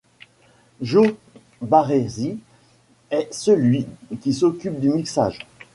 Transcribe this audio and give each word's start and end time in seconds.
Joe 0.81 1.13
Barresi 1.61 2.39
est 3.11 3.31
celui 3.31 3.85
qui 4.19 4.33
s'occupe 4.33 4.79
du 4.79 4.89
mixage. 4.89 5.37